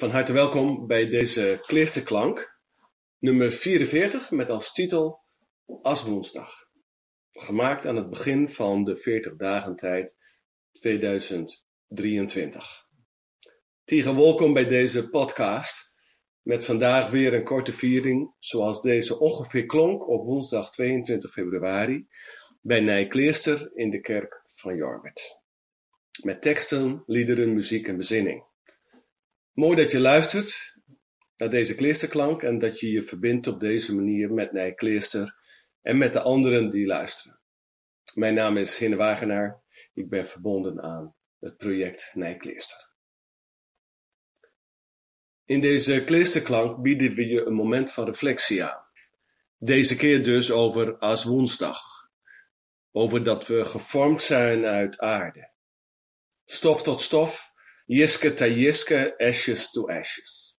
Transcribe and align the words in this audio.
Van 0.00 0.10
harte 0.10 0.32
welkom 0.32 0.86
bij 0.86 1.08
deze 1.08 1.62
Kleersterklank, 1.66 2.58
nummer 3.18 3.52
44 3.52 4.30
met 4.30 4.50
als 4.50 4.72
titel 4.72 5.20
Aswoensdag. 5.82 6.68
Gemaakt 7.30 7.86
aan 7.86 7.96
het 7.96 8.10
begin 8.10 8.48
van 8.48 8.84
de 8.84 8.96
40 8.96 9.36
dagen 9.36 9.76
tijd 9.76 10.16
2023. 10.72 12.86
Tegen 13.84 14.16
welkom 14.16 14.52
bij 14.52 14.66
deze 14.66 15.10
podcast 15.10 15.94
met 16.42 16.64
vandaag 16.64 17.10
weer 17.10 17.34
een 17.34 17.44
korte 17.44 17.72
viering 17.72 18.34
zoals 18.38 18.82
deze 18.82 19.18
ongeveer 19.18 19.66
klonk 19.66 20.08
op 20.08 20.26
woensdag 20.26 20.70
22 20.70 21.30
februari 21.30 22.08
bij 22.60 22.80
Nij 22.80 23.06
Kleester 23.06 23.70
in 23.74 23.90
de 23.90 24.00
kerk 24.00 24.42
van 24.52 24.76
Jorwet. 24.76 25.38
Met 26.22 26.42
teksten, 26.42 27.02
liederen, 27.06 27.54
muziek 27.54 27.86
en 27.86 27.96
bezinning. 27.96 28.48
Mooi 29.60 29.76
dat 29.76 29.92
je 29.92 30.00
luistert 30.00 30.76
naar 31.36 31.50
deze 31.50 31.74
kleesterklank 31.74 32.42
en 32.42 32.58
dat 32.58 32.80
je 32.80 32.90
je 32.90 33.02
verbindt 33.02 33.46
op 33.46 33.60
deze 33.60 33.94
manier 33.94 34.32
met 34.32 34.52
Nij 34.52 34.76
en 35.82 35.98
met 35.98 36.12
de 36.12 36.20
anderen 36.20 36.70
die 36.70 36.86
luisteren. 36.86 37.40
Mijn 38.14 38.34
naam 38.34 38.56
is 38.56 38.78
Hinne 38.78 38.96
Wagenaar. 38.96 39.62
Ik 39.94 40.08
ben 40.08 40.28
verbonden 40.28 40.82
aan 40.82 41.14
het 41.38 41.56
project 41.56 42.10
Nijkleester. 42.14 42.90
In 45.44 45.60
deze 45.60 46.04
kleesterklank 46.04 46.82
bieden 46.82 47.14
we 47.14 47.26
je 47.26 47.44
een 47.44 47.54
moment 47.54 47.92
van 47.92 48.04
reflectie 48.04 48.64
aan. 48.64 48.84
Deze 49.58 49.96
keer 49.96 50.24
dus 50.24 50.52
over 50.52 50.98
als 50.98 51.24
woensdag. 51.24 51.80
Over 52.92 53.24
dat 53.24 53.46
we 53.46 53.64
gevormd 53.64 54.22
zijn 54.22 54.64
uit 54.64 54.98
aarde. 54.98 55.50
Stof 56.44 56.82
tot 56.82 57.00
stof 57.00 57.49
Jiske 57.90 58.30
ta 58.34 58.46
jiske, 58.46 59.18
ashes 59.18 59.70
to 59.70 59.88
ashes. 59.88 60.56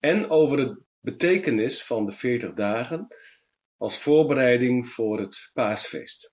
En 0.00 0.30
over 0.30 0.58
het 0.58 0.78
betekenis 1.00 1.84
van 1.84 2.06
de 2.06 2.12
40 2.12 2.54
dagen 2.54 3.06
als 3.76 3.98
voorbereiding 3.98 4.88
voor 4.88 5.20
het 5.20 5.50
paasfeest. 5.52 6.32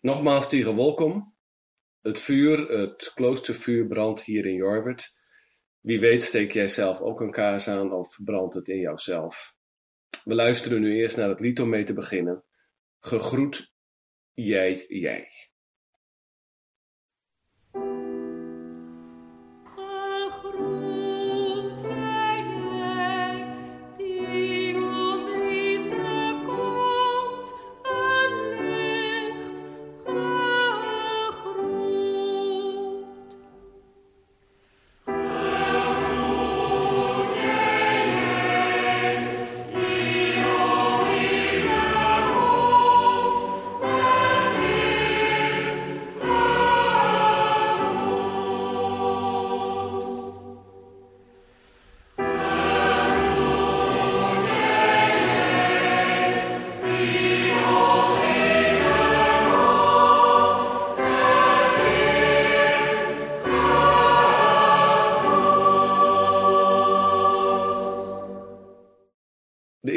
Nogmaals 0.00 0.48
tegen 0.48 0.76
welkom. 0.76 1.36
Het 2.00 2.20
vuur, 2.20 2.70
het 2.70 3.12
kloostervuur 3.14 3.86
brandt 3.86 4.22
hier 4.22 4.46
in 4.46 4.54
Jorwert. 4.54 5.14
Wie 5.80 6.00
weet 6.00 6.22
steek 6.22 6.52
jij 6.52 6.68
zelf 6.68 7.00
ook 7.00 7.20
een 7.20 7.32
kaars 7.32 7.68
aan 7.68 7.92
of 7.92 8.18
brandt 8.24 8.54
het 8.54 8.68
in 8.68 8.78
jouzelf. 8.78 9.54
We 10.24 10.34
luisteren 10.34 10.80
nu 10.80 10.96
eerst 10.96 11.16
naar 11.16 11.28
het 11.28 11.40
lied 11.40 11.64
mee 11.64 11.84
te 11.84 11.92
beginnen. 11.92 12.44
Gegroet 13.00 13.72
jij, 14.32 14.84
jij. 14.88 15.51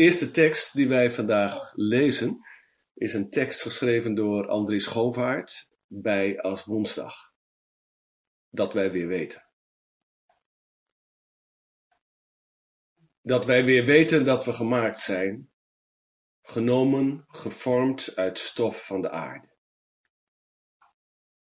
Eerste 0.06 0.32
tekst 0.32 0.74
die 0.76 0.88
wij 0.88 1.12
vandaag 1.12 1.72
lezen 1.76 2.46
is 2.94 3.14
een 3.14 3.30
tekst 3.30 3.62
geschreven 3.62 4.16
door 4.16 4.48
Andries 4.48 4.84
Schovaert 4.84 5.70
bij 5.88 6.42
Als 6.42 6.66
Woensdag. 6.66 7.34
Dat 8.50 8.74
wij 8.74 8.92
weer 8.92 9.08
weten. 9.08 9.50
Dat 13.22 13.46
wij 13.46 13.66
weer 13.66 13.86
weten 13.86 14.26
dat 14.26 14.46
we 14.46 14.54
gemaakt 14.54 15.00
zijn, 15.00 15.52
genomen, 16.42 17.26
gevormd 17.28 18.16
uit 18.16 18.40
stof 18.40 18.86
van 18.86 19.02
de 19.02 19.10
aarde. 19.10 19.50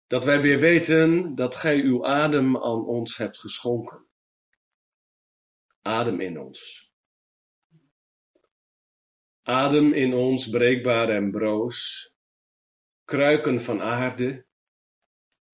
Dat 0.06 0.24
wij 0.24 0.40
weer 0.40 0.58
weten 0.58 1.34
dat 1.34 1.54
gij 1.54 1.80
uw 1.80 2.06
adem 2.06 2.56
aan 2.56 2.86
ons 2.86 3.16
hebt 3.16 3.38
geschonken. 3.38 4.06
Adem 5.82 6.20
in 6.20 6.40
ons 6.40 6.89
Adem 9.50 9.92
in 9.92 10.14
ons 10.14 10.48
breekbaar 10.48 11.08
en 11.08 11.30
broos, 11.30 12.10
kruiken 13.04 13.60
van 13.60 13.80
aarde, 13.80 14.46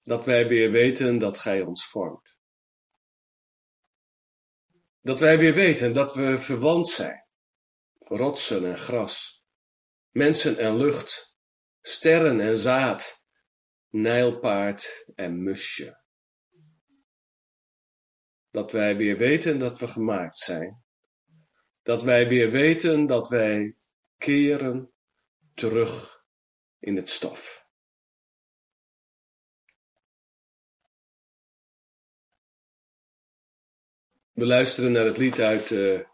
dat 0.02 0.24
wij 0.24 0.48
weer 0.48 0.70
weten 0.70 1.18
dat 1.18 1.38
Gij 1.38 1.62
ons 1.62 1.86
vormt. 1.86 2.36
Dat 5.00 5.20
wij 5.20 5.38
weer 5.38 5.54
weten 5.54 5.94
dat 5.94 6.14
we 6.14 6.38
verwant 6.38 6.88
zijn, 6.88 7.26
rotsen 7.98 8.64
en 8.64 8.78
gras, 8.78 9.44
mensen 10.10 10.58
en 10.58 10.76
lucht, 10.76 11.34
sterren 11.80 12.40
en 12.40 12.58
zaad, 12.58 13.22
nijlpaard 13.88 15.04
en 15.14 15.42
musje. 15.42 16.00
Dat 18.50 18.72
wij 18.72 18.96
weer 18.96 19.16
weten 19.16 19.58
dat 19.58 19.78
we 19.78 19.88
gemaakt 19.88 20.36
zijn, 20.36 20.84
dat 21.82 22.02
wij 22.02 22.28
weer 22.28 22.50
weten 22.50 23.06
dat 23.06 23.28
wij 23.28 23.76
keren 24.19 24.93
terug 25.54 26.25
in 26.78 26.97
het 26.97 27.10
stof. 27.10 27.65
We 34.32 34.47
luisteren 34.47 34.93
naar 34.93 35.05
het 35.05 35.19
lied 35.19 35.41
uit 35.41 35.69
de 35.69 36.06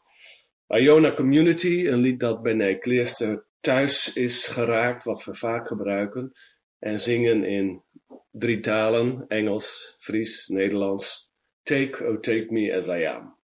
uh, 0.68 0.82
Iona 0.82 1.14
Community, 1.14 1.86
een 1.86 2.00
lied 2.00 2.20
dat 2.20 2.42
bij 2.42 2.52
Nijkleerster 2.52 3.46
thuis 3.60 4.12
is 4.12 4.48
geraakt, 4.48 5.04
wat 5.04 5.24
we 5.24 5.34
vaak 5.34 5.66
gebruiken, 5.66 6.32
en 6.78 7.00
zingen 7.00 7.44
in 7.44 7.82
drie 8.30 8.60
talen, 8.60 9.24
Engels, 9.28 9.96
Fries, 9.98 10.48
Nederlands. 10.48 11.30
Take, 11.62 12.06
oh 12.06 12.20
take 12.20 12.46
me 12.50 12.76
as 12.76 12.88
I 12.88 13.04
am. 13.04 13.41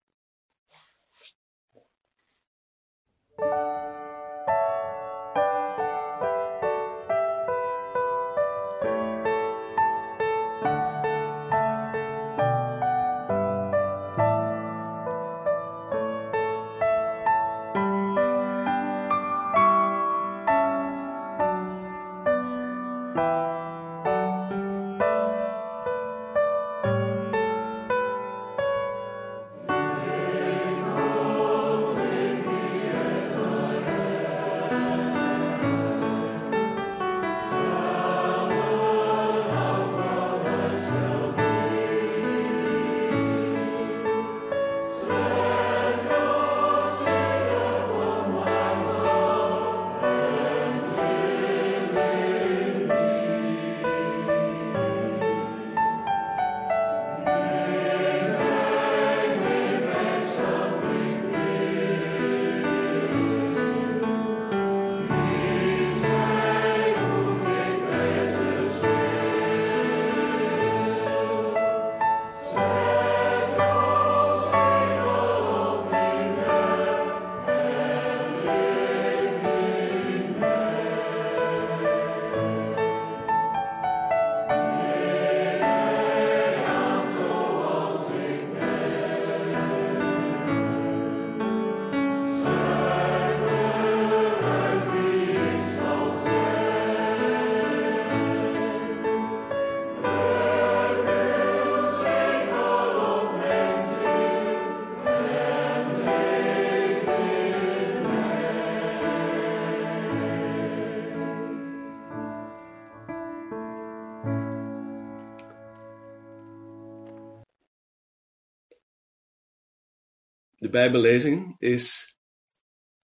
De 120.65 120.71
Bijbellezing 120.71 121.55
is 121.59 122.17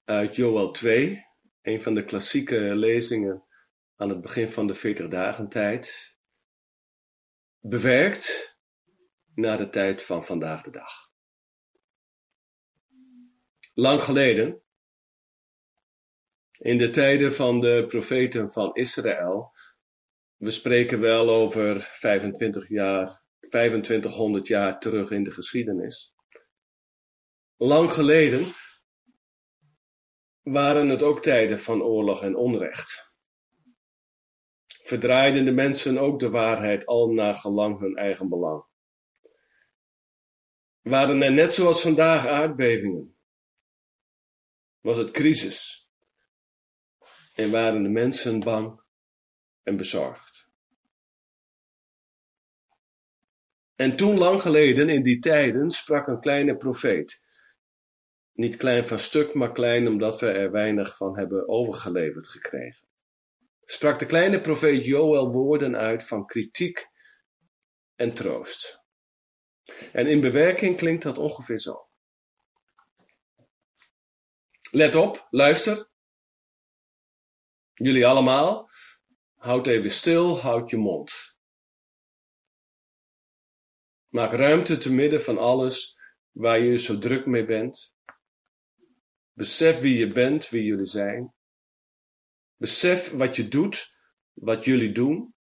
uit 0.03 0.35
Joel 0.35 0.71
2, 0.71 1.25
een 1.61 1.83
van 1.83 1.93
de 1.93 2.05
klassieke 2.05 2.59
lezingen 2.59 3.45
aan 3.95 4.09
het 4.09 4.21
begin 4.21 4.49
van 4.49 4.67
de 4.67 4.75
40 4.75 5.07
dagen 5.07 5.49
tijd, 5.49 6.17
bewerkt 7.59 8.57
naar 9.35 9.57
de 9.57 9.69
tijd 9.69 10.03
van 10.03 10.25
vandaag 10.25 10.61
de 10.61 10.71
dag. 10.71 11.11
Lang 13.73 14.01
geleden, 14.01 14.61
in 16.51 16.77
de 16.77 16.89
tijden 16.89 17.33
van 17.33 17.59
de 17.59 17.85
profeten 17.87 18.53
van 18.53 18.75
Israël, 18.75 19.51
we 20.35 20.51
spreken 20.51 20.99
wel 20.99 21.29
over 21.29 21.81
25 21.81 22.69
jaar, 22.69 23.23
2500 23.39 24.47
jaar 24.47 24.79
terug 24.79 25.11
in 25.11 25.23
de 25.23 25.31
geschiedenis. 25.31 26.17
Lang 27.61 27.91
geleden 27.91 28.53
waren 30.41 30.89
het 30.89 31.03
ook 31.03 31.21
tijden 31.21 31.59
van 31.59 31.81
oorlog 31.81 32.23
en 32.23 32.35
onrecht. 32.35 33.13
Verdraaiden 34.65 35.45
de 35.45 35.51
mensen 35.51 35.97
ook 35.97 36.19
de 36.19 36.29
waarheid 36.29 36.85
al 36.85 37.07
naar 37.11 37.35
gelang 37.35 37.79
hun 37.79 37.95
eigen 37.95 38.29
belang. 38.29 38.65
Waren 40.81 41.21
er 41.21 41.31
net 41.31 41.51
zoals 41.51 41.81
vandaag 41.81 42.27
aardbevingen? 42.27 43.17
Was 44.79 44.97
het 44.97 45.11
crisis? 45.11 45.89
En 47.33 47.51
waren 47.51 47.83
de 47.83 47.89
mensen 47.89 48.39
bang 48.39 48.81
en 49.63 49.77
bezorgd? 49.77 50.47
En 53.75 53.95
toen 53.95 54.17
lang 54.17 54.41
geleden, 54.41 54.89
in 54.89 55.03
die 55.03 55.19
tijden, 55.19 55.71
sprak 55.71 56.07
een 56.07 56.19
kleine 56.19 56.57
profeet 56.57 57.27
niet 58.39 58.57
klein 58.57 58.87
van 58.87 58.99
stuk, 58.99 59.33
maar 59.33 59.51
klein 59.51 59.87
omdat 59.87 60.19
we 60.19 60.31
er 60.31 60.51
weinig 60.51 60.97
van 60.97 61.17
hebben 61.17 61.47
overgeleverd 61.47 62.27
gekregen. 62.27 62.87
Sprak 63.65 63.99
de 63.99 64.05
kleine 64.05 64.41
profeet 64.41 64.85
Joël 64.85 65.31
woorden 65.31 65.75
uit 65.75 66.07
van 66.07 66.25
kritiek 66.25 66.87
en 67.95 68.13
troost. 68.13 68.83
En 69.91 70.07
in 70.07 70.21
bewerking 70.21 70.77
klinkt 70.77 71.03
dat 71.03 71.17
ongeveer 71.17 71.59
zo. 71.59 71.87
Let 74.71 74.95
op, 74.95 75.27
luister. 75.29 75.89
Jullie 77.73 78.07
allemaal, 78.07 78.69
houd 79.35 79.67
even 79.67 79.91
stil, 79.91 80.39
houd 80.39 80.69
je 80.69 80.77
mond. 80.77 81.37
Maak 84.07 84.31
ruimte 84.31 84.77
te 84.77 84.93
midden 84.93 85.21
van 85.21 85.37
alles 85.37 85.97
waar 86.31 86.59
je 86.59 86.77
zo 86.77 86.99
druk 86.99 87.25
mee 87.25 87.45
bent. 87.45 87.97
Besef 89.39 89.79
wie 89.79 89.97
je 89.97 90.11
bent, 90.11 90.49
wie 90.49 90.63
jullie 90.63 90.85
zijn. 90.85 91.33
Besef 92.55 93.11
wat 93.11 93.35
je 93.35 93.47
doet, 93.47 93.93
wat 94.33 94.65
jullie 94.65 94.91
doen. 94.91 95.35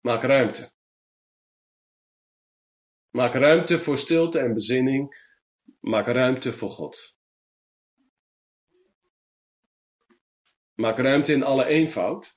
Maak 0.00 0.22
ruimte. 0.22 0.72
Maak 3.10 3.32
ruimte 3.32 3.78
voor 3.78 3.98
stilte 3.98 4.38
en 4.38 4.54
bezinning. 4.54 5.28
Maak 5.80 6.06
ruimte 6.06 6.52
voor 6.52 6.70
God. 6.70 7.16
Maak 10.74 10.98
ruimte 10.98 11.32
in 11.32 11.42
alle 11.42 11.66
eenvoud. 11.66 12.36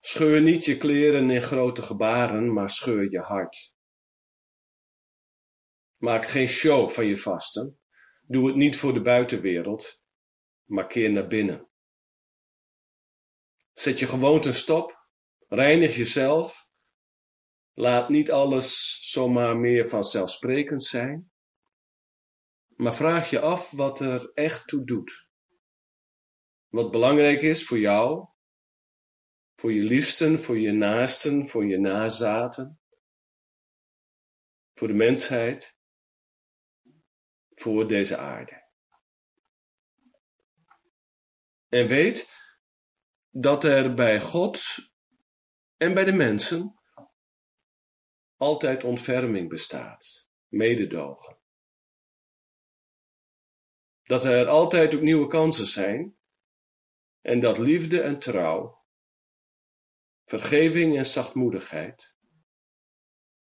Scheur 0.00 0.40
niet 0.40 0.64
je 0.64 0.76
kleren 0.76 1.30
in 1.30 1.42
grote 1.42 1.82
gebaren, 1.82 2.52
maar 2.52 2.70
scheur 2.70 3.10
je 3.10 3.20
hart. 3.20 3.74
Maak 5.96 6.28
geen 6.28 6.48
show 6.48 6.90
van 6.90 7.06
je 7.06 7.16
vasten. 7.16 7.78
Doe 8.26 8.46
het 8.46 8.56
niet 8.56 8.76
voor 8.76 8.94
de 8.94 9.02
buitenwereld, 9.02 10.00
maar 10.64 10.86
keer 10.86 11.10
naar 11.10 11.26
binnen. 11.26 11.68
Zet 13.72 13.98
je 13.98 14.06
gewoonten 14.06 14.54
stop, 14.54 15.06
reinig 15.48 15.96
jezelf, 15.96 16.68
laat 17.72 18.08
niet 18.08 18.30
alles 18.30 18.98
zomaar 19.10 19.56
meer 19.56 19.88
vanzelfsprekend 19.88 20.84
zijn, 20.84 21.32
maar 22.76 22.94
vraag 22.94 23.30
je 23.30 23.40
af 23.40 23.70
wat 23.70 24.00
er 24.00 24.30
echt 24.34 24.68
toe 24.68 24.84
doet. 24.84 25.28
Wat 26.68 26.90
belangrijk 26.90 27.42
is 27.42 27.64
voor 27.66 27.78
jou, 27.78 28.26
voor 29.56 29.72
je 29.72 29.82
liefsten, 29.82 30.38
voor 30.38 30.58
je 30.58 30.72
naasten, 30.72 31.48
voor 31.48 31.66
je 31.66 31.78
nazaten, 31.78 32.80
voor 34.74 34.88
de 34.88 34.94
mensheid 34.94 35.76
voor 37.64 37.88
deze 37.88 38.16
aarde. 38.16 38.64
En 41.68 41.86
weet 41.86 42.36
dat 43.30 43.64
er 43.64 43.94
bij 43.94 44.20
God 44.20 44.60
en 45.76 45.94
bij 45.94 46.04
de 46.04 46.12
mensen 46.12 46.80
altijd 48.36 48.84
ontferming 48.84 49.48
bestaat, 49.48 50.28
mededogen. 50.48 51.38
Dat 54.02 54.24
er 54.24 54.48
altijd 54.48 54.94
ook 54.94 55.00
nieuwe 55.00 55.28
kansen 55.28 55.66
zijn 55.66 56.18
en 57.20 57.40
dat 57.40 57.58
liefde 57.58 58.00
en 58.00 58.18
trouw, 58.18 58.84
vergeving 60.24 60.96
en 60.96 61.06
zachtmoedigheid, 61.06 62.14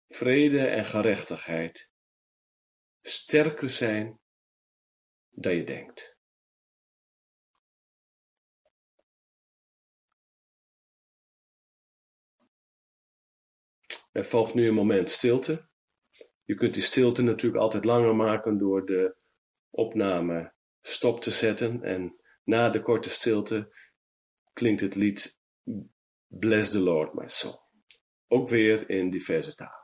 vrede 0.07 0.67
en 0.67 0.85
gerechtigheid 0.85 1.90
sterker 3.01 3.69
zijn 3.69 4.19
dan 5.29 5.55
je 5.55 5.63
denkt. 5.63 6.19
Er 14.11 14.25
volgt 14.25 14.53
nu 14.53 14.67
een 14.67 14.75
moment 14.75 15.09
stilte. 15.09 15.69
Je 16.43 16.55
kunt 16.55 16.73
die 16.73 16.83
stilte 16.83 17.21
natuurlijk 17.21 17.61
altijd 17.61 17.85
langer 17.85 18.15
maken 18.15 18.57
door 18.57 18.85
de 18.85 19.15
opname 19.69 20.53
stop 20.81 21.21
te 21.21 21.31
zetten. 21.31 21.83
En 21.83 22.15
na 22.43 22.69
de 22.69 22.81
korte 22.81 23.09
stilte 23.09 23.75
klinkt 24.53 24.81
het 24.81 24.95
lied 24.95 25.39
Bless 26.27 26.69
the 26.71 26.79
Lord, 26.79 27.13
my 27.13 27.27
soul. 27.27 27.61
Ook 28.27 28.49
weer 28.49 28.89
in 28.89 29.09
diverse 29.09 29.55
talen. 29.55 29.80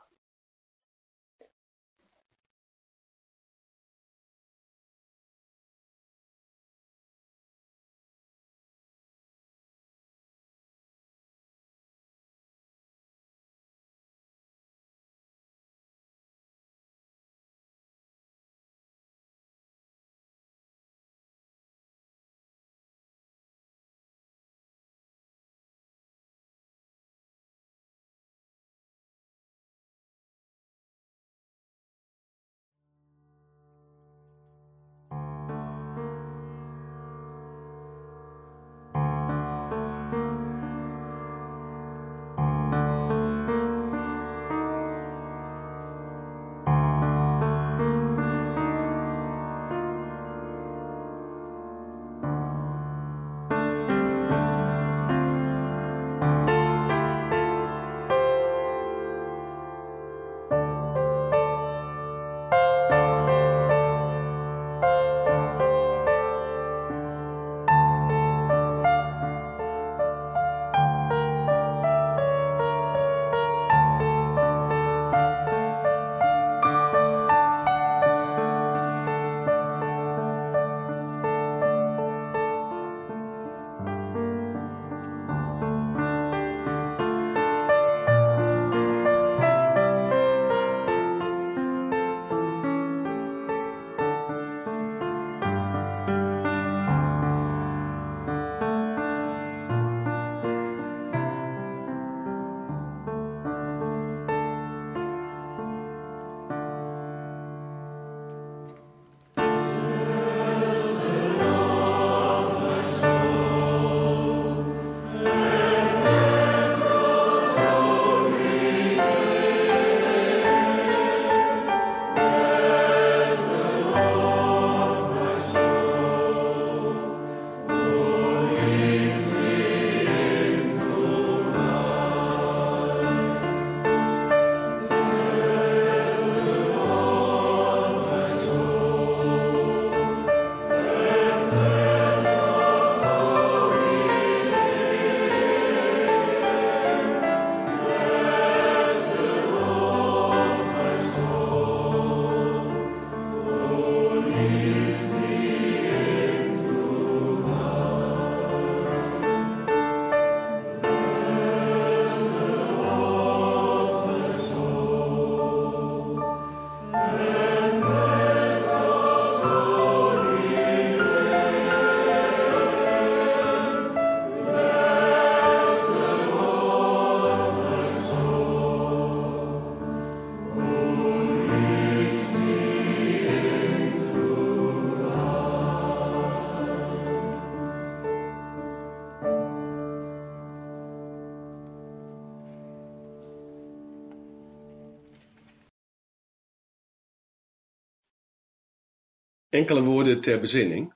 Enkele 199.58 199.82
woorden 199.82 200.20
ter 200.20 200.40
bezinning. 200.40 200.94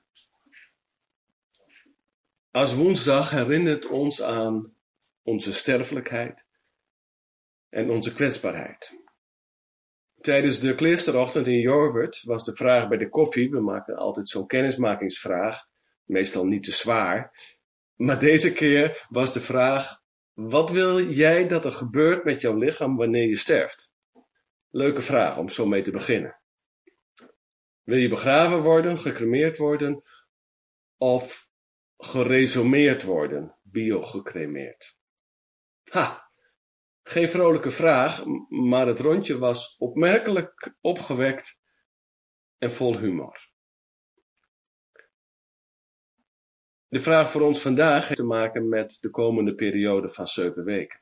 Als 2.50 2.75
woensdag 2.75 3.31
herinnert 3.31 3.87
ons 3.87 4.23
aan 4.23 4.76
onze 5.23 5.52
sterfelijkheid 5.52 6.47
en 7.69 7.90
onze 7.90 8.14
kwetsbaarheid. 8.14 9.00
Tijdens 10.21 10.61
de 10.61 10.75
kleesterochtend 10.75 11.47
in 11.47 11.61
Jorwert 11.61 12.23
was 12.23 12.45
de 12.45 12.57
vraag 12.57 12.88
bij 12.88 12.99
de 12.99 13.09
koffie, 13.09 13.50
we 13.50 13.61
maken 13.61 13.97
altijd 13.97 14.28
zo'n 14.28 14.47
kennismakingsvraag, 14.47 15.66
meestal 16.04 16.47
niet 16.47 16.62
te 16.62 16.73
zwaar, 16.73 17.31
maar 17.95 18.19
deze 18.19 18.52
keer 18.52 19.07
was 19.09 19.33
de 19.33 19.40
vraag, 19.40 20.00
wat 20.33 20.71
wil 20.71 21.00
jij 21.00 21.49
dat 21.49 21.64
er 21.64 21.73
gebeurt 21.73 22.25
met 22.25 22.40
jouw 22.40 22.57
lichaam 22.57 22.97
wanneer 22.97 23.28
je 23.28 23.37
sterft? 23.37 23.92
Leuke 24.71 25.02
vraag 25.02 25.37
om 25.37 25.49
zo 25.49 25.66
mee 25.66 25.83
te 25.83 25.90
beginnen. 25.90 26.42
Wil 27.83 27.99
je 27.99 28.09
begraven 28.09 28.62
worden, 28.62 28.99
gecremeerd 28.99 29.59
worden 29.59 30.03
of 30.97 31.49
geresumeerd 31.97 33.03
worden, 33.03 33.59
biogecremeerd? 33.62 34.97
Ha, 35.83 36.31
geen 37.03 37.29
vrolijke 37.29 37.71
vraag, 37.71 38.25
maar 38.49 38.87
het 38.87 39.01
rondje 39.01 39.39
was 39.39 39.77
opmerkelijk 39.79 40.75
opgewekt 40.81 41.59
en 42.59 42.73
vol 42.73 42.99
humor. 42.99 43.51
De 46.89 47.01
vraag 47.01 47.31
voor 47.31 47.41
ons 47.41 47.62
vandaag 47.62 48.09
heeft 48.09 48.21
te 48.21 48.27
maken 48.27 48.69
met 48.69 48.99
de 49.01 49.11
komende 49.11 49.55
periode 49.55 50.09
van 50.09 50.27
zeven 50.27 50.65
weken. 50.65 51.01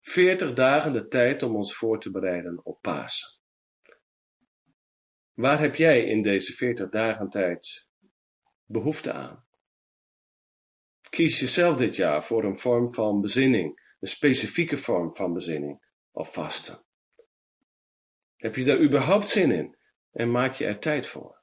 Veertig 0.00 0.54
dagen 0.54 0.92
de 0.92 1.08
tijd 1.08 1.42
om 1.42 1.56
ons 1.56 1.76
voor 1.76 2.00
te 2.00 2.10
bereiden 2.10 2.60
op 2.64 2.80
Pasen. 2.80 3.35
Waar 5.36 5.58
heb 5.58 5.74
jij 5.74 6.04
in 6.04 6.22
deze 6.22 6.52
veertig 6.52 6.88
dagen 6.88 7.30
tijd 7.30 7.86
behoefte 8.64 9.12
aan? 9.12 9.44
Kies 11.08 11.40
jezelf 11.40 11.76
dit 11.76 11.96
jaar 11.96 12.24
voor 12.24 12.44
een 12.44 12.58
vorm 12.58 12.94
van 12.94 13.20
bezinning, 13.20 13.96
een 14.00 14.08
specifieke 14.08 14.76
vorm 14.76 15.14
van 15.14 15.32
bezinning 15.32 15.82
of 16.10 16.32
vasten. 16.32 16.84
Heb 18.36 18.54
je 18.56 18.64
daar 18.64 18.80
überhaupt 18.80 19.28
zin 19.28 19.50
in 19.50 19.76
en 20.12 20.30
maak 20.30 20.54
je 20.54 20.66
er 20.66 20.78
tijd 20.78 21.06
voor? 21.06 21.42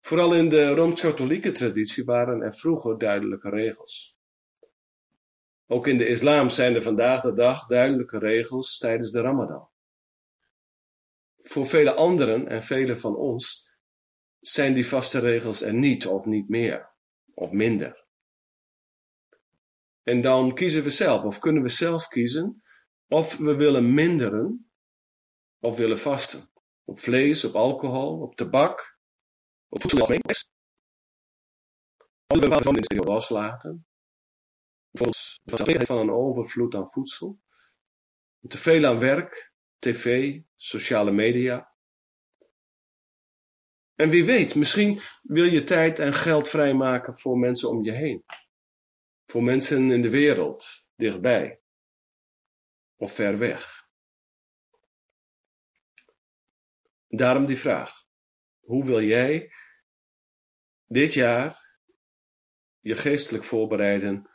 Vooral 0.00 0.34
in 0.34 0.48
de 0.48 0.74
Rooms-Katholieke 0.74 1.52
traditie 1.52 2.04
waren 2.04 2.42
er 2.42 2.54
vroeger 2.54 2.98
duidelijke 2.98 3.50
regels. 3.50 4.16
Ook 5.66 5.86
in 5.86 5.98
de 5.98 6.08
islam 6.08 6.48
zijn 6.48 6.74
er 6.74 6.82
vandaag 6.82 7.20
de 7.20 7.34
dag 7.34 7.66
duidelijke 7.66 8.18
regels 8.18 8.78
tijdens 8.78 9.10
de 9.10 9.20
Ramadan. 9.20 9.74
Voor 11.48 11.66
vele 11.66 11.94
anderen 11.94 12.48
en 12.48 12.62
velen 12.62 13.00
van 13.00 13.16
ons 13.16 13.70
zijn 14.40 14.74
die 14.74 14.86
vaste 14.86 15.18
regels 15.18 15.62
er 15.62 15.74
niet 15.74 16.06
of 16.06 16.24
niet 16.24 16.48
meer 16.48 16.94
of 17.34 17.50
minder. 17.50 18.06
En 20.02 20.20
dan 20.20 20.54
kiezen 20.54 20.82
we 20.82 20.90
zelf 20.90 21.24
of 21.24 21.38
kunnen 21.38 21.62
we 21.62 21.68
zelf 21.68 22.08
kiezen 22.08 22.62
of 23.08 23.36
we 23.36 23.56
willen 23.56 23.94
minderen 23.94 24.70
of 25.58 25.76
willen 25.76 25.98
vasten. 25.98 26.50
Op 26.84 27.00
vlees, 27.00 27.44
op 27.44 27.54
alcohol, 27.54 28.20
op 28.20 28.36
tabak, 28.36 28.98
op 29.68 29.80
voedsel. 29.80 30.00
Of 32.26 32.40
we 32.40 32.52
gewoon 32.52 33.06
loslaten. 33.06 33.86
Bijvoorbeeld 34.90 35.86
van 35.86 35.98
een 35.98 36.10
overvloed 36.10 36.74
aan 36.74 36.90
voedsel. 36.90 37.40
Te 38.48 38.58
veel 38.58 38.84
aan 38.84 38.98
werk, 38.98 39.52
tv, 39.78 40.40
sociale 40.56 41.10
media. 41.10 41.74
En 43.94 44.08
wie 44.08 44.24
weet, 44.24 44.54
misschien 44.54 45.00
wil 45.22 45.44
je 45.44 45.64
tijd 45.64 45.98
en 45.98 46.12
geld 46.12 46.48
vrijmaken 46.48 47.18
voor 47.18 47.38
mensen 47.38 47.68
om 47.68 47.84
je 47.84 47.92
heen. 47.92 48.24
Voor 49.26 49.42
mensen 49.42 49.90
in 49.90 50.02
de 50.02 50.10
wereld, 50.10 50.84
dichtbij 50.94 51.60
of 52.96 53.14
ver 53.14 53.38
weg. 53.38 53.88
Daarom 57.08 57.46
die 57.46 57.58
vraag. 57.58 58.04
Hoe 58.60 58.84
wil 58.84 59.02
jij 59.02 59.52
dit 60.84 61.12
jaar 61.14 61.78
je 62.80 62.94
geestelijk 62.94 63.44
voorbereiden 63.44 64.30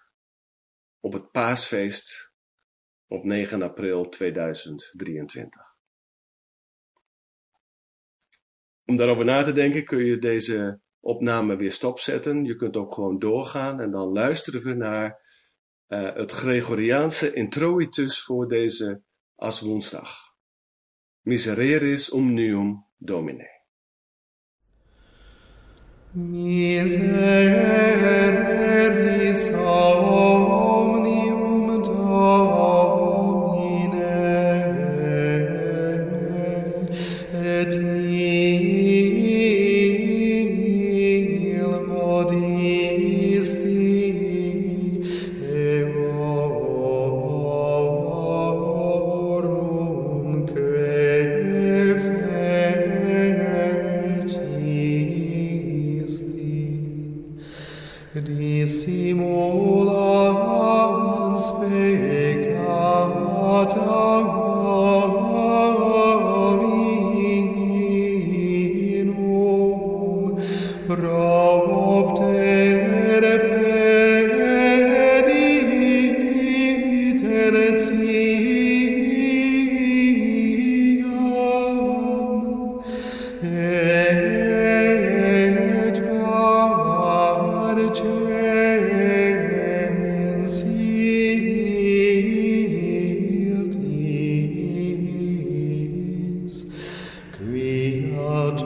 op 0.99 1.13
het 1.13 1.31
paasfeest 1.31 2.33
op 3.07 3.23
9 3.23 3.61
april 3.61 4.09
2023. 4.09 5.70
Om 8.85 8.97
daarover 8.97 9.25
na 9.25 9.43
te 9.43 9.53
denken 9.53 9.85
kun 9.85 10.05
je 10.05 10.17
deze 10.17 10.79
opname 10.99 11.55
weer 11.55 11.71
stopzetten. 11.71 12.45
Je 12.45 12.55
kunt 12.55 12.77
ook 12.77 12.93
gewoon 12.93 13.19
doorgaan 13.19 13.81
en 13.81 13.91
dan 13.91 14.07
luisteren 14.07 14.61
we 14.61 14.73
naar 14.73 15.19
uh, 15.87 16.15
het 16.15 16.31
Gregoriaanse 16.31 17.33
introitus 17.33 18.23
voor 18.23 18.47
deze 18.47 19.01
aswoensdag. 19.35 20.29
Misereris 21.21 22.11
omnium 22.11 22.85
Domine. 22.97 23.59
Misereris 26.11 27.13
omnium 29.53 31.00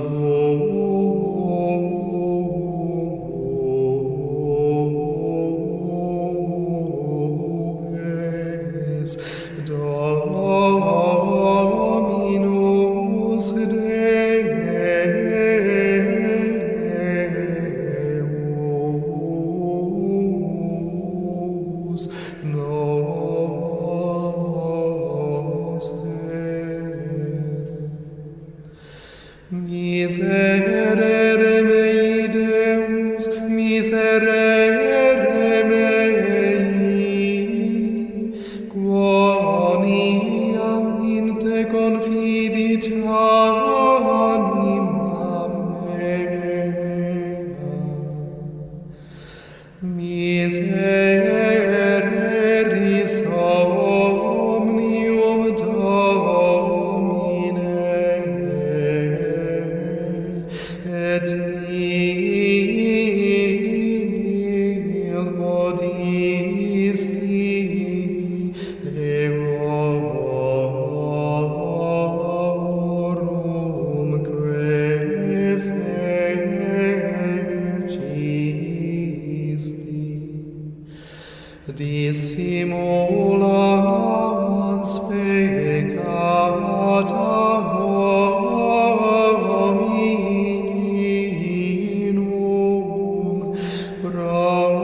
Namo 0.05 0.64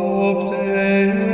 obtain. 0.01 1.30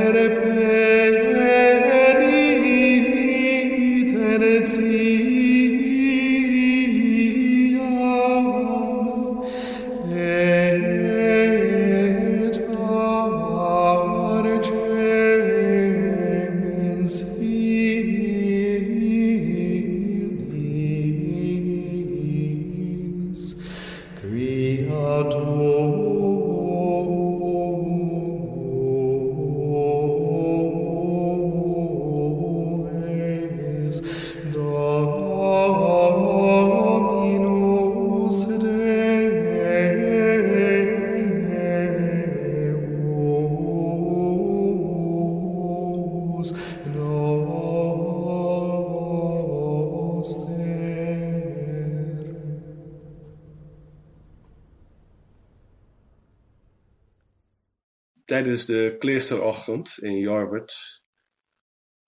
Tijdens 58.25 58.65
de 58.65 58.95
kleesterochtend 58.99 59.97
in 59.97 60.17
Jarwert 60.17 61.03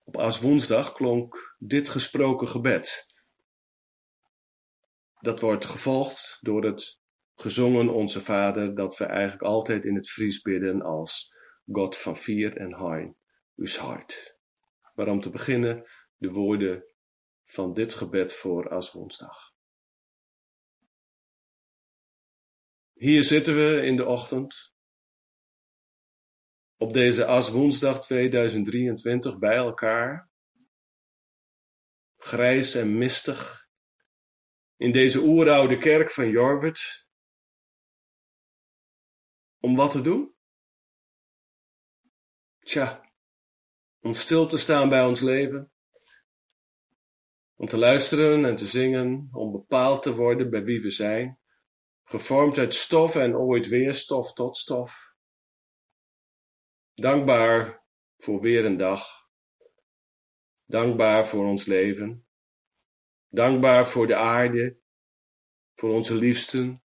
op 0.03 0.17
Aaswoensdag 0.17 0.93
klonk 0.93 1.55
dit 1.59 1.89
gesproken 1.89 2.47
gebed. 2.47 3.07
Dat 5.19 5.39
wordt 5.39 5.65
gevolgd 5.65 6.37
door 6.41 6.63
het 6.63 6.99
gezongen 7.35 7.89
Onze 7.89 8.21
Vader, 8.21 8.75
dat 8.75 8.97
we 8.97 9.05
eigenlijk 9.05 9.43
altijd 9.43 9.85
in 9.85 9.95
het 9.95 10.09
Fries 10.09 10.41
bidden 10.41 10.81
als 10.81 11.33
God 11.71 11.97
van 11.97 12.17
Vier 12.17 12.57
en 12.57 12.73
Hein 12.75 13.18
uw 13.59 13.77
hart. 13.77 14.37
Maar 14.95 15.07
om 15.07 15.21
te 15.21 15.29
beginnen 15.29 15.89
de 16.17 16.29
woorden 16.29 16.85
van 17.45 17.73
dit 17.73 17.93
gebed 17.93 18.33
voor 18.33 18.69
Aswoensdag. 18.69 19.53
Hier 22.93 23.23
zitten 23.23 23.55
we 23.55 23.81
in 23.85 23.95
de 23.95 24.05
ochtend, 24.05 24.73
op 26.75 26.93
deze 26.93 27.25
Aswoensdag 27.25 28.01
2023 28.01 29.37
bij 29.37 29.55
elkaar, 29.55 30.29
grijs 32.17 32.75
en 32.75 32.97
mistig, 32.97 33.67
in 34.75 34.91
deze 34.91 35.19
oeroude 35.19 35.77
kerk 35.77 36.11
van 36.11 36.29
Jorwert, 36.29 37.07
om 39.59 39.75
wat 39.75 39.91
te 39.91 40.01
doen? 40.01 40.35
Tja, 42.59 43.08
om 44.01 44.13
stil 44.13 44.47
te 44.47 44.57
staan 44.57 44.89
bij 44.89 45.05
ons 45.05 45.21
leven, 45.21 45.71
om 47.55 47.67
te 47.67 47.77
luisteren 47.77 48.45
en 48.45 48.55
te 48.55 48.67
zingen, 48.67 49.29
om 49.31 49.51
bepaald 49.51 50.03
te 50.03 50.15
worden 50.15 50.49
bij 50.49 50.63
wie 50.63 50.81
we 50.81 50.91
zijn, 50.91 51.39
gevormd 52.03 52.57
uit 52.57 52.75
stof 52.75 53.15
en 53.15 53.35
ooit 53.35 53.67
weer 53.67 53.93
stof 53.93 54.33
tot 54.33 54.57
stof. 54.57 55.13
Dankbaar 56.93 57.85
voor 58.17 58.41
weer 58.41 58.65
een 58.65 58.77
dag, 58.77 59.27
dankbaar 60.65 61.27
voor 61.27 61.45
ons 61.45 61.65
leven, 61.65 62.27
dankbaar 63.27 63.87
voor 63.87 64.07
de 64.07 64.15
aarde, 64.15 64.77
voor 65.75 65.89
onze 65.89 66.15
liefsten, 66.15 66.83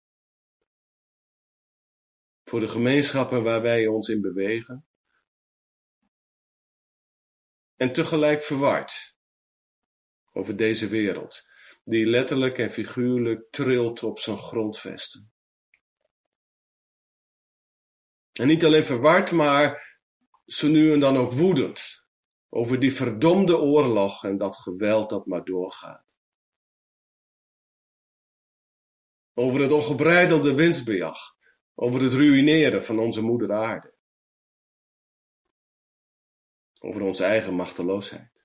voor 2.44 2.60
de 2.60 2.68
gemeenschappen 2.68 3.42
waar 3.42 3.62
wij 3.62 3.86
ons 3.86 4.08
in 4.08 4.20
bewegen. 4.20 4.85
En 7.76 7.92
tegelijk 7.92 8.42
verward 8.42 9.16
over 10.32 10.56
deze 10.56 10.88
wereld, 10.88 11.46
die 11.84 12.06
letterlijk 12.06 12.58
en 12.58 12.70
figuurlijk 12.70 13.50
trilt 13.50 14.02
op 14.02 14.18
zijn 14.18 14.38
grondvesten. 14.38 15.30
En 18.32 18.46
niet 18.46 18.64
alleen 18.64 18.84
verward, 18.84 19.32
maar 19.32 19.96
zo 20.46 20.68
nu 20.68 20.92
en 20.92 21.00
dan 21.00 21.16
ook 21.16 21.32
woedend 21.32 22.04
over 22.48 22.80
die 22.80 22.94
verdomde 22.94 23.58
oorlog 23.58 24.24
en 24.24 24.38
dat 24.38 24.56
geweld 24.56 25.10
dat 25.10 25.26
maar 25.26 25.44
doorgaat. 25.44 26.04
Over 29.34 29.60
het 29.60 29.72
ongebreidelde 29.72 30.54
winstbejag, 30.54 31.18
over 31.74 32.02
het 32.02 32.12
ruïneren 32.12 32.84
van 32.84 32.98
onze 32.98 33.22
moeder 33.22 33.52
aarde. 33.52 33.95
Over 36.86 37.02
onze 37.02 37.24
eigen 37.24 37.54
machteloosheid. 37.54 38.44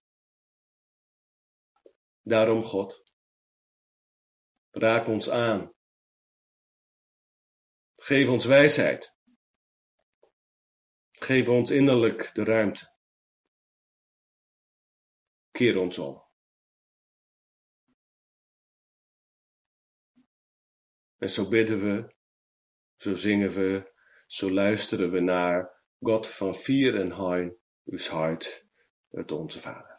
Daarom, 2.22 2.64
God, 2.64 3.04
raak 4.72 5.08
ons 5.08 5.30
aan. 5.30 5.74
Geef 7.96 8.30
ons 8.30 8.46
wijsheid. 8.46 9.16
Geef 11.12 11.48
ons 11.48 11.72
innerlijk 11.72 12.34
de 12.34 12.44
ruimte. 12.44 12.94
Keer 15.52 15.80
ons 15.80 15.98
om. 16.00 16.24
En 21.18 21.30
zo 21.30 21.50
bidden 21.50 21.80
we, 21.80 22.16
zo 22.98 23.16
zingen 23.16 23.50
we, 23.50 23.94
zo 24.28 24.52
luisteren 24.52 25.12
we 25.12 25.20
naar 25.20 25.86
God 26.00 26.28
van 26.28 26.56
vier 26.56 27.00
en 27.00 27.12
hein, 27.12 27.61
uw 27.92 28.18
hart, 28.18 28.66
het 29.10 29.32
onze 29.32 29.60
Vader. 29.60 29.91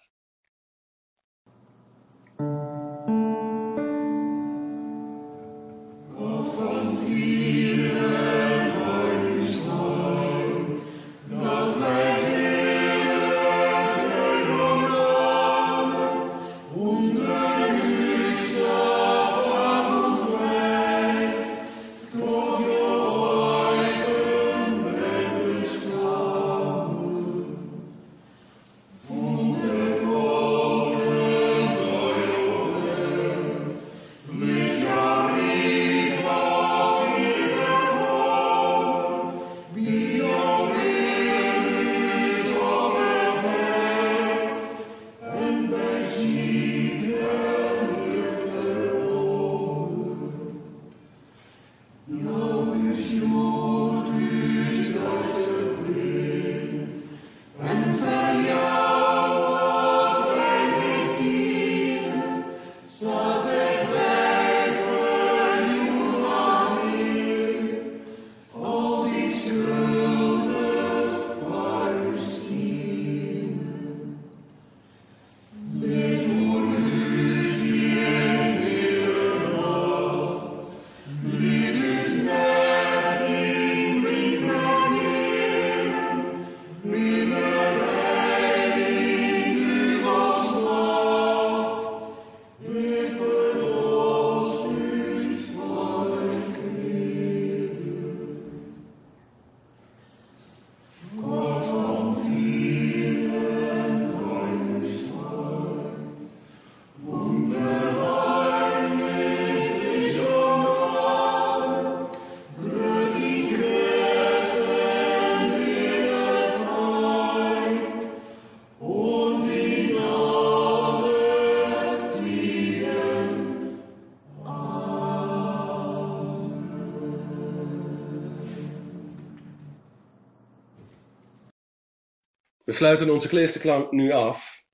We 132.73 132.79
sluiten 132.79 133.11
onze 133.11 133.29
kleesterklank 133.29 133.91
nu 133.91 134.13
af. 134.13 134.65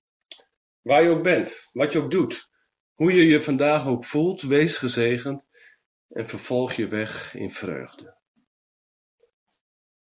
Waar 0.81 1.03
je 1.03 1.09
ook 1.09 1.23
bent, 1.23 1.69
wat 1.73 1.93
je 1.93 2.03
ook 2.03 2.11
doet, 2.11 2.51
hoe 2.95 3.13
je 3.13 3.27
je 3.27 3.41
vandaag 3.41 3.87
ook 3.87 4.05
voelt, 4.05 4.43
wees 4.43 4.79
gezegend 4.79 5.43
en 6.09 6.29
vervolg 6.29 6.73
je 6.73 6.89
weg 6.89 7.35
in 7.35 7.53
vreugde. 7.53 8.17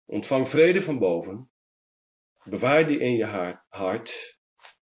Ontvang 0.06 0.50
vrede 0.50 0.82
van 0.82 1.00
boven, 1.00 1.52
bewaar 2.43 2.88
die 2.88 3.00
in 3.00 3.15
je 3.15 3.58
hart 3.69 4.39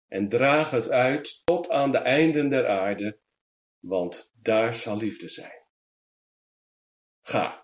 en 0.07 0.29
draag 0.29 0.71
het 0.71 0.89
uit 0.89 1.41
tot 1.43 1.69
aan 1.69 1.91
de 1.91 1.97
einden 1.97 2.49
der 2.49 2.67
aarde, 2.67 3.19
want 3.79 4.31
daar 4.33 4.73
zal 4.73 4.97
liefde 4.97 5.27
zijn. 5.27 5.65
Ga. 7.21 7.60